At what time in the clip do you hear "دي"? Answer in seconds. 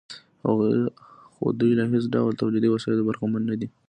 3.59-3.67